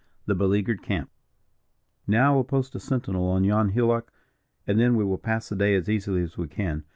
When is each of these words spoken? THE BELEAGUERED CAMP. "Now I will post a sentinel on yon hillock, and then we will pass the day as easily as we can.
THE 0.25 0.33
BELEAGUERED 0.33 0.81
CAMP. 0.81 1.11
"Now 2.07 2.31
I 2.33 2.35
will 2.37 2.43
post 2.43 2.73
a 2.73 2.79
sentinel 2.79 3.27
on 3.27 3.43
yon 3.43 3.69
hillock, 3.69 4.11
and 4.65 4.79
then 4.79 4.95
we 4.95 5.03
will 5.05 5.19
pass 5.19 5.49
the 5.49 5.55
day 5.55 5.75
as 5.75 5.87
easily 5.87 6.23
as 6.23 6.39
we 6.39 6.47
can. 6.47 6.85